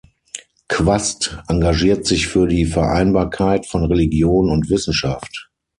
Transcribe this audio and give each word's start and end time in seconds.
Quast 0.67 1.37
engagiert 1.47 2.07
sich 2.07 2.25
für 2.25 2.47
die 2.47 2.65
Vereinbarkeit 2.65 3.67
von 3.67 3.85
Religion 3.85 4.49
und 4.49 4.67
Wissenschaft. 4.71 5.51